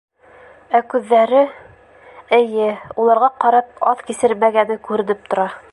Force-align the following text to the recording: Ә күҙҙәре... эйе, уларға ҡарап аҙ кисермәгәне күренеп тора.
Ә 0.77 0.79
күҙҙәре... 0.93 1.41
эйе, 2.39 2.71
уларға 3.05 3.33
ҡарап 3.45 3.87
аҙ 3.93 4.05
кисермәгәне 4.11 4.83
күренеп 4.89 5.33
тора. 5.35 5.51